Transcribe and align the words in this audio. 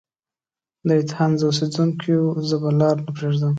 د 0.87 0.89
ایتهنز 0.99 1.39
اوسیدونکیو! 1.45 2.21
زه 2.49 2.55
به 2.61 2.69
لار 2.79 2.97
نه 3.05 3.11
پريږدم. 3.17 3.49